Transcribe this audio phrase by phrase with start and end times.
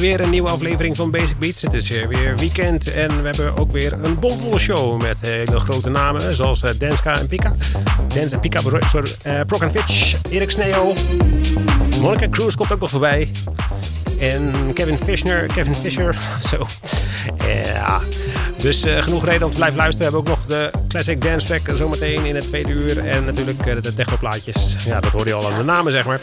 [0.00, 1.62] Weer een nieuwe aflevering van Basic Beats.
[1.62, 5.90] Het is weer weekend en we hebben ook weer een bomvolle show met hele grote
[5.90, 7.54] namen zoals eh, Danska en Pika.
[8.14, 10.94] Dance en Pika, sorry, uh, Proc Fitch, Erik Sneo,
[12.00, 13.30] Monica Cruz komt ook nog voorbij.
[14.18, 16.18] En Kevin Fischer, Kevin Fisher,
[16.50, 16.66] zo.
[17.64, 18.00] Ja,
[18.56, 20.10] dus uh, genoeg reden om te blijven luisteren.
[20.10, 23.06] We hebben ook nog de Classic Dance Track zometeen in het tweede uur.
[23.06, 24.76] En natuurlijk de technoplaatjes.
[24.84, 26.20] Ja, dat hoorde je al aan de namen, zeg maar.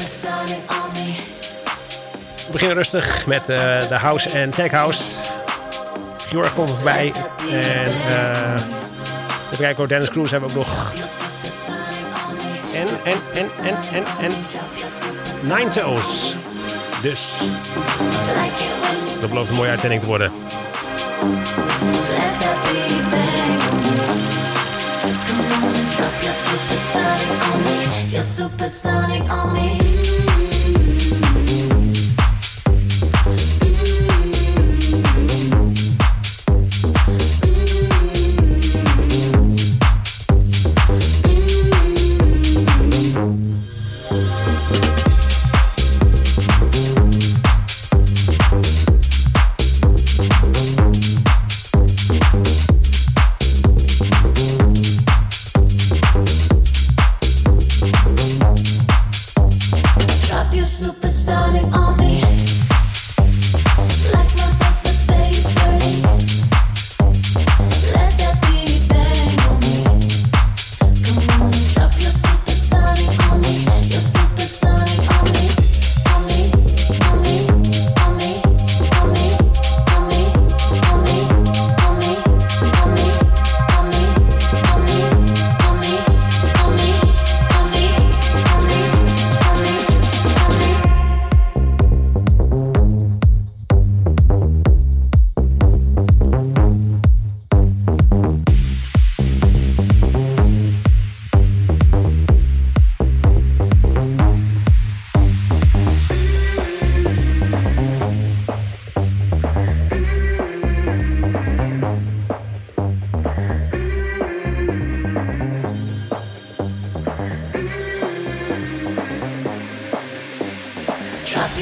[2.54, 3.48] Beginnen rustig met uh,
[3.90, 5.04] de house en tech house.
[6.18, 7.14] Georg komt voorbij.
[7.52, 8.54] En uh,
[9.46, 10.94] even kijken hoor, Dennis Cruz hebben we ook nog.
[12.74, 14.32] En, en, en, en, en, en.
[15.42, 16.36] Nine Toes.
[17.02, 17.38] Dus.
[19.20, 20.32] Dat belooft een mooie uitzending te worden.
[29.54, 29.83] Me.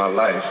[0.00, 0.49] in and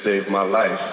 [0.00, 0.89] saved my life.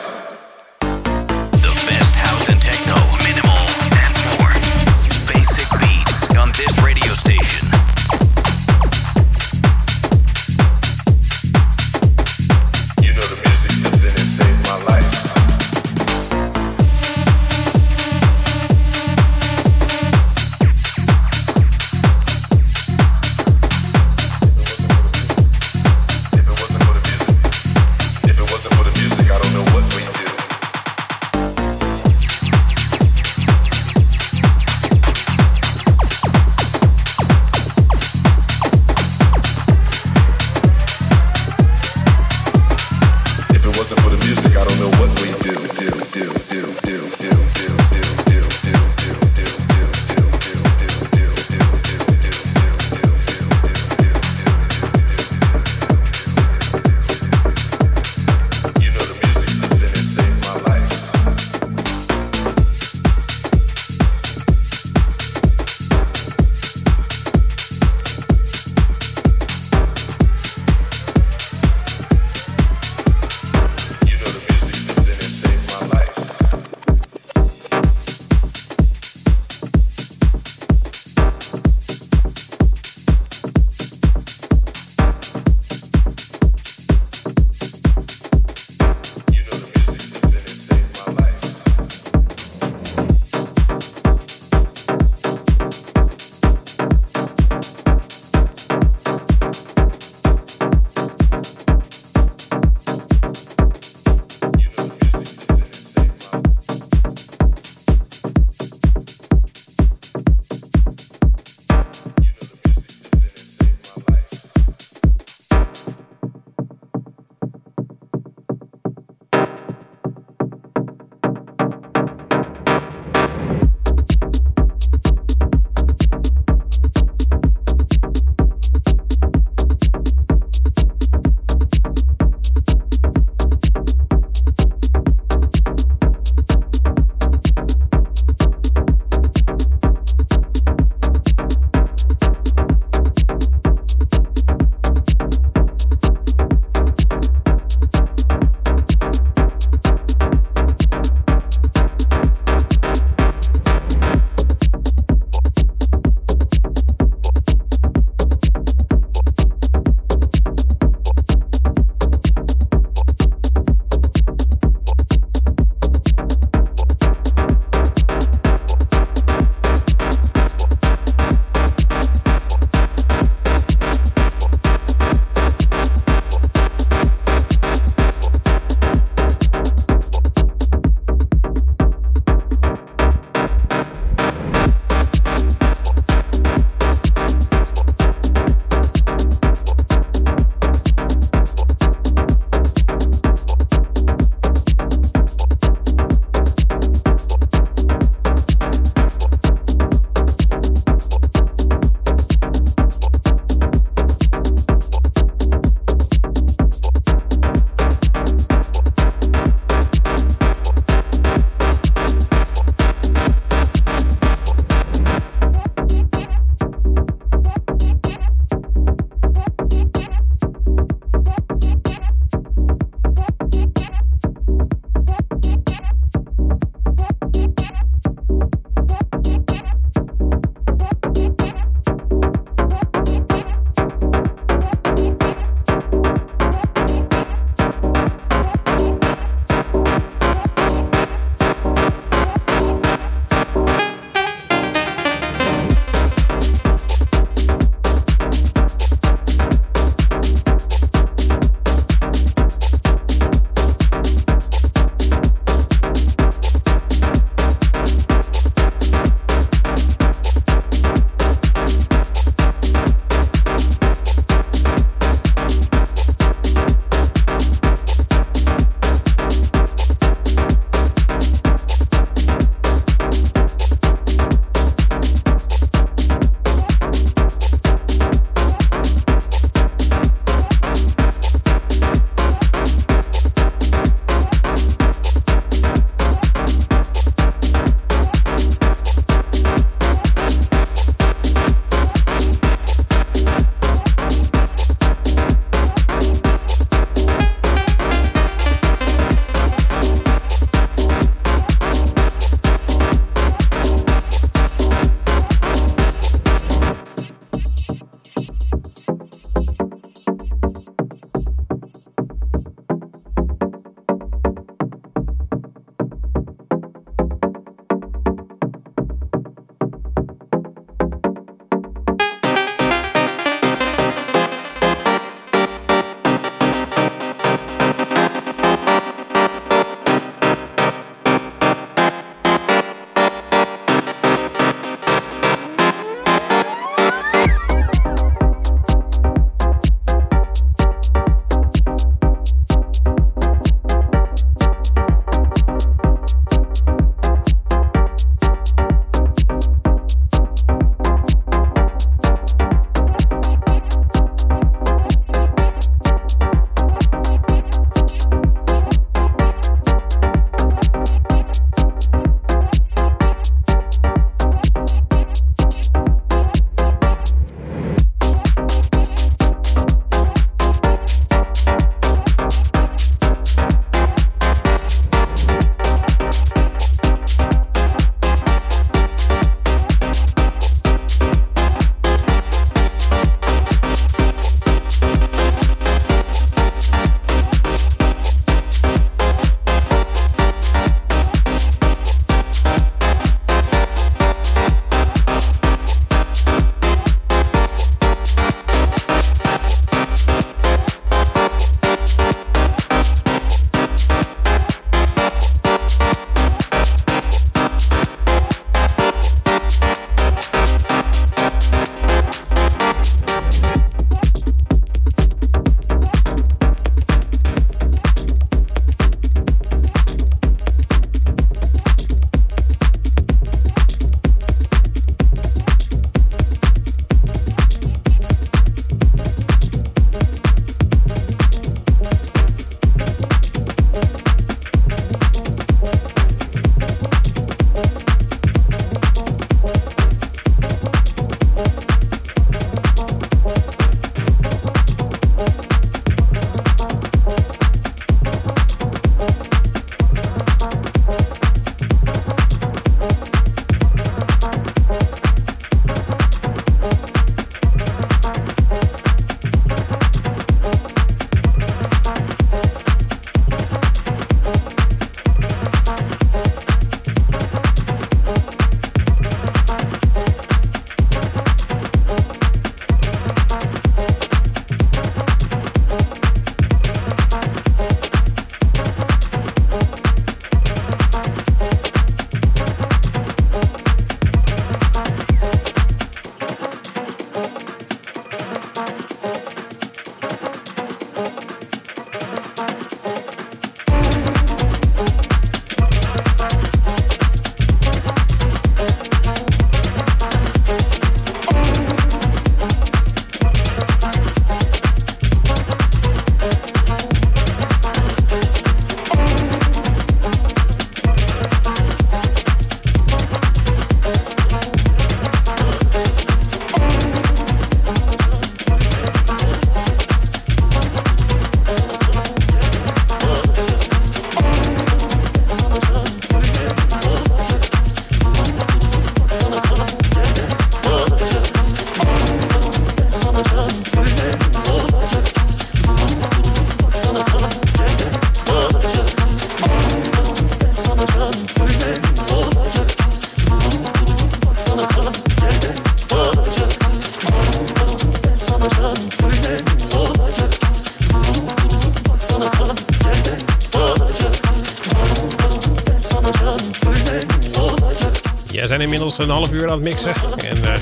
[558.46, 559.94] Zijn inmiddels een half uur aan het mixen.
[560.26, 560.54] En uh,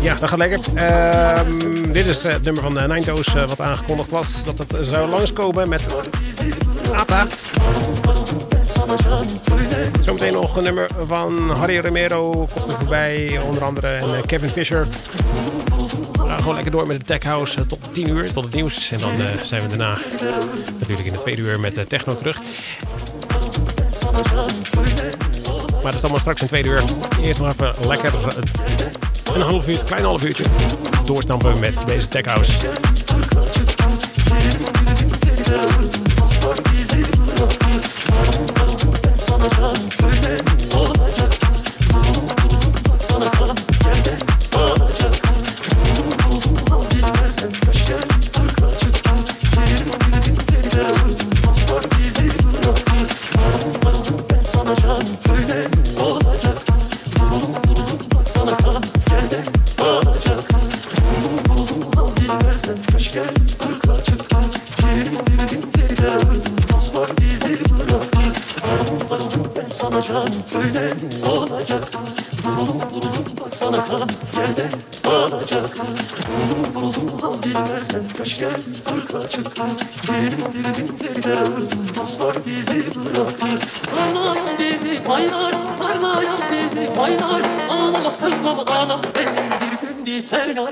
[0.00, 0.60] ja, dat gaat lekker.
[0.74, 1.40] Uh,
[1.92, 4.44] dit is het nummer van de Ninetoes uh, wat aangekondigd was.
[4.44, 5.82] Dat het zou langskomen met
[6.92, 7.26] Ata.
[10.00, 12.30] Zometeen nog een nummer van Harry Romero.
[12.30, 13.38] Komt voorbij.
[13.38, 14.86] Onder andere en Kevin Fisher.
[16.12, 18.90] We gaan gewoon lekker door met de Tech House tot 10 uur, tot het nieuws.
[18.90, 19.98] En dan zijn we daarna
[20.78, 22.38] natuurlijk in de tweede uur met techno terug.
[25.86, 26.82] Maar dat is allemaal straks in tweede uur.
[27.20, 28.12] Eerst nog even lekker
[29.34, 30.44] een half uur, klein half uurtje
[31.04, 32.52] doorstampen met deze Tech House.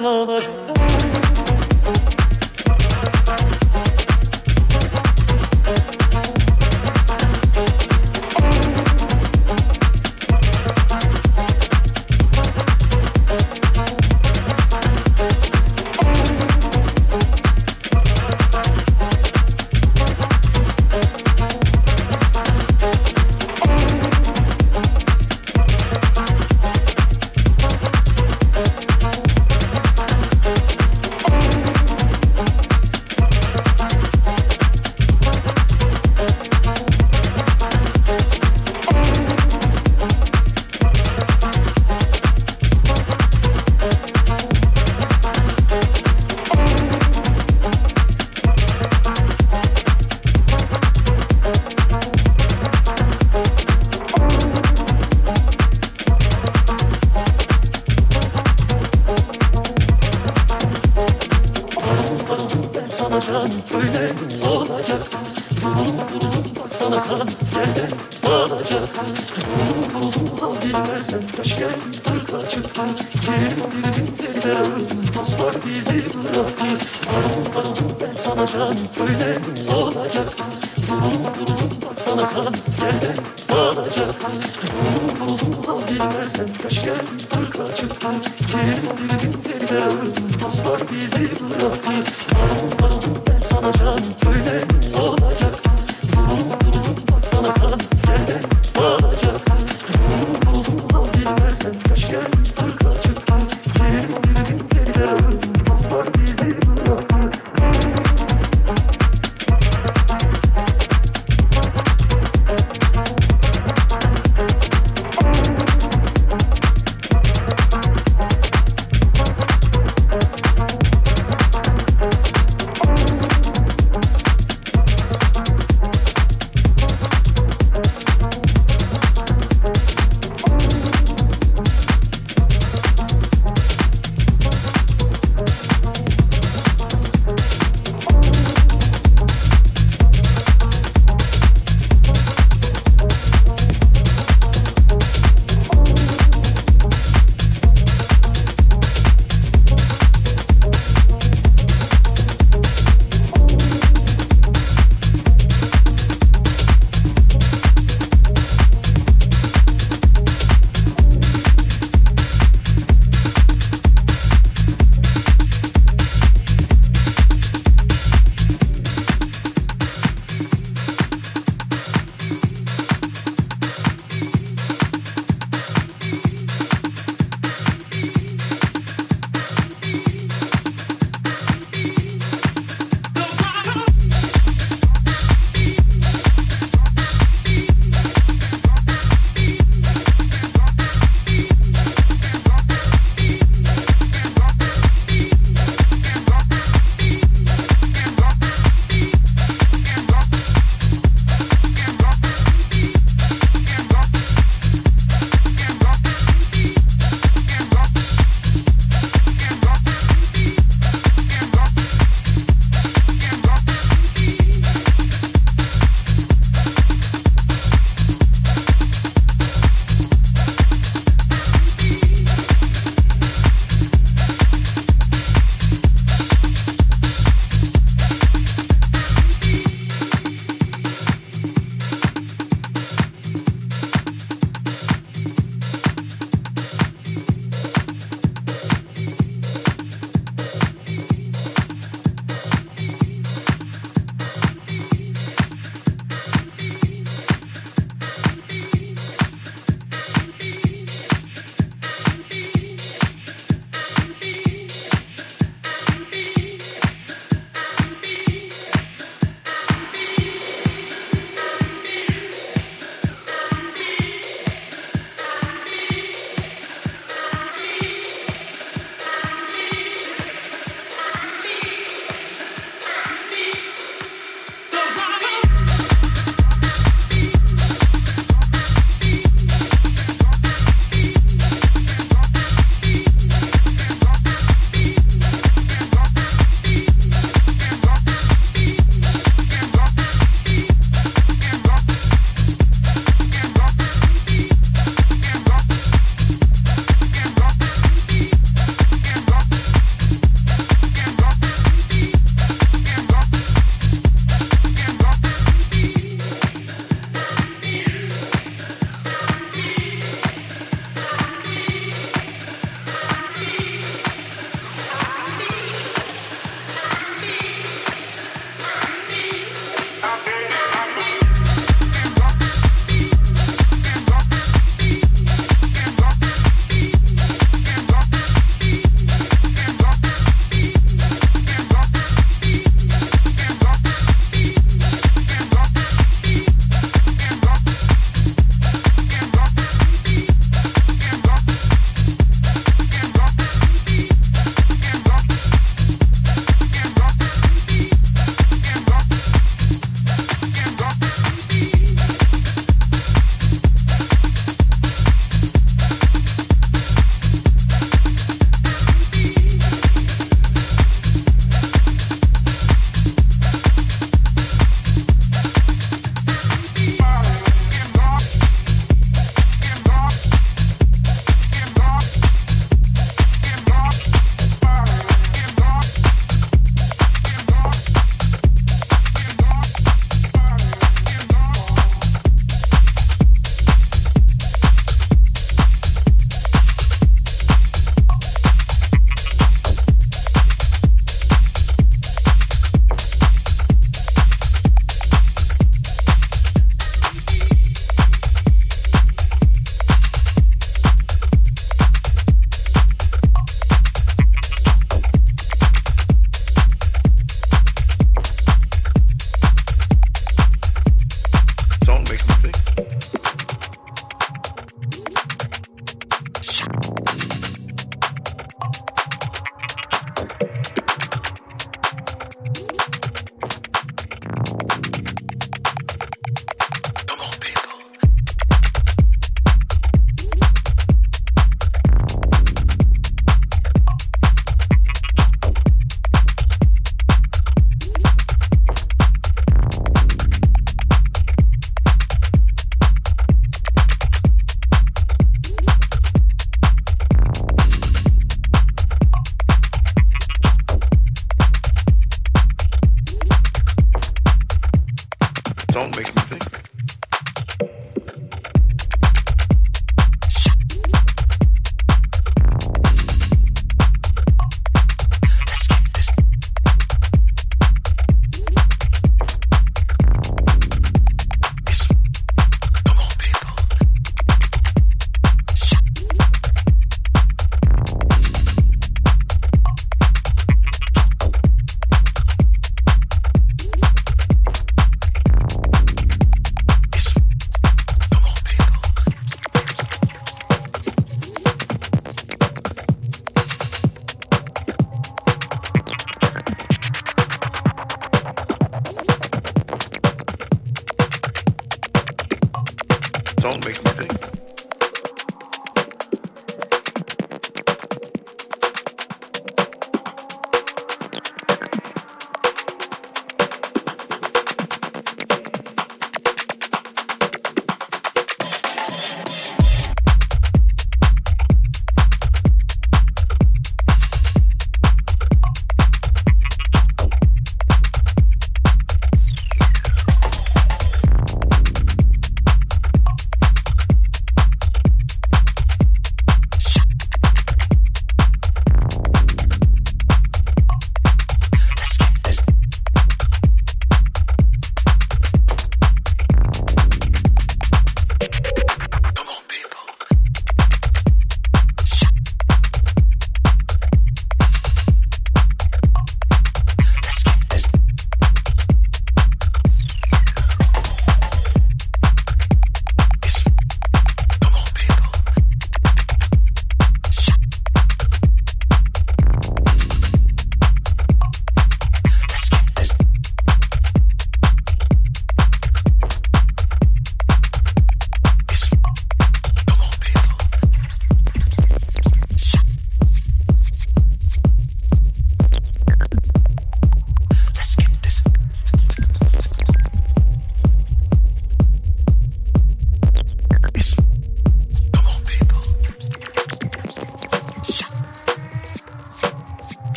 [0.00, 0.81] Ravage.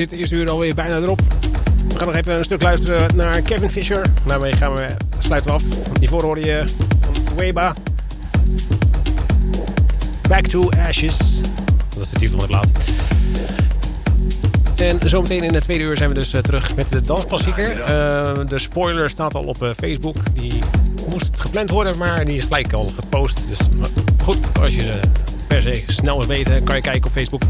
[0.00, 1.20] Zit de eerste uur alweer bijna erop.
[1.88, 4.06] We gaan nog even een stuk luisteren naar Kevin Fisher.
[4.26, 4.86] Daarmee gaan we,
[5.18, 5.62] sluiten af.
[5.98, 6.64] Hiervoor hoor je
[7.36, 7.74] Weba.
[10.28, 11.40] Back to Ashes.
[11.94, 12.68] Dat is de titel van het plaat.
[14.76, 17.78] En zometeen in het tweede uur zijn we dus uh, terug met de dansklassieker.
[17.78, 17.86] Uh,
[18.48, 20.16] de spoiler staat al op uh, Facebook.
[20.34, 20.52] Die
[21.08, 23.48] moest gepland worden, maar die is gelijk al gepost.
[23.48, 23.58] Dus
[24.22, 25.00] goed, als je
[25.46, 27.42] per se snel wil weten, kan je kijken op Facebook.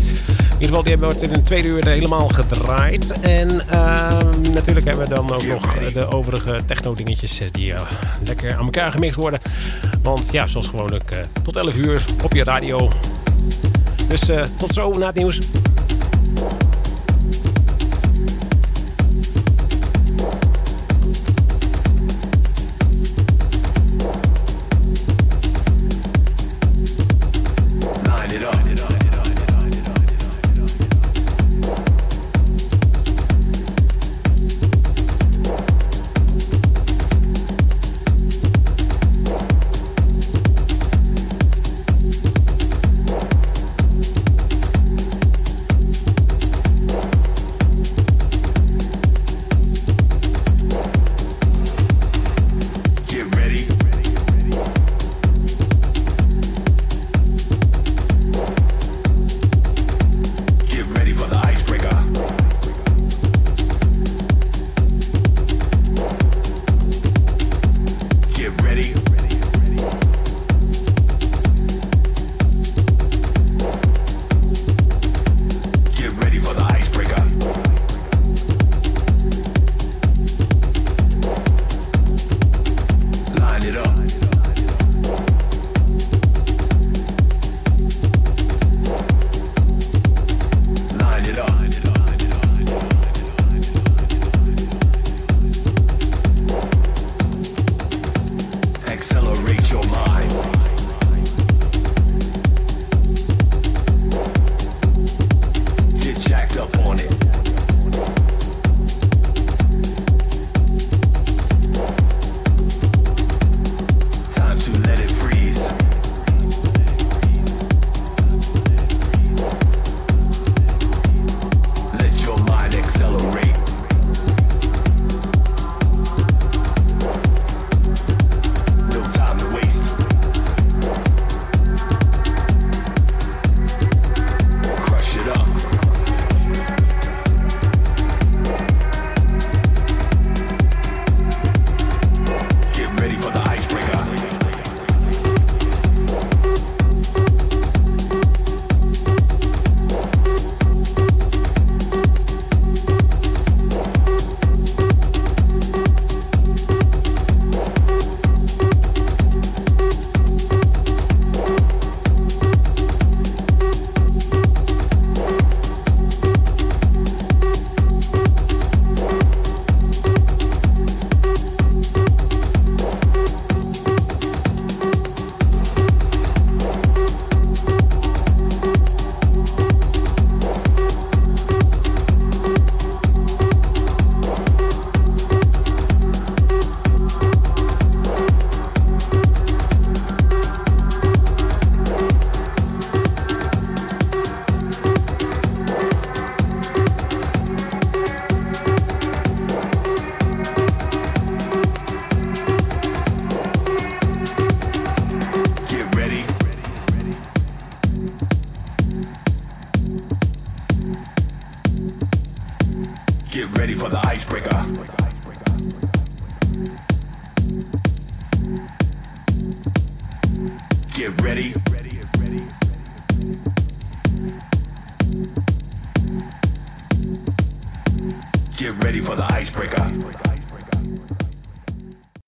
[0.60, 3.10] Ieder geval, die hebben we in de tweede uur helemaal gedraaid.
[3.20, 7.74] En ehm, natuurlijk hebben we dan ook nog de overige techno-dingetjes die
[8.24, 9.40] lekker aan elkaar gemixt worden.
[10.02, 12.90] Want ja, zoals gewoonlijk tot 11 uur op je radio.
[14.08, 14.20] Dus
[14.58, 15.38] tot zo na het nieuws.